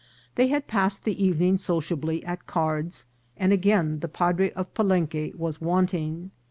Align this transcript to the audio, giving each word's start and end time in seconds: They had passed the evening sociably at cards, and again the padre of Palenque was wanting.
They 0.33 0.47
had 0.47 0.65
passed 0.65 1.03
the 1.03 1.23
evening 1.23 1.57
sociably 1.57 2.25
at 2.25 2.47
cards, 2.47 3.05
and 3.37 3.53
again 3.53 3.99
the 3.99 4.07
padre 4.07 4.49
of 4.53 4.73
Palenque 4.73 5.33
was 5.35 5.61
wanting. 5.61 6.31